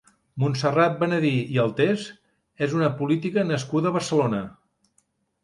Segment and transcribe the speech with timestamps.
[0.43, 2.07] Montserrat Benedí i Altés
[2.69, 4.43] és una política nascuda a Barcelona.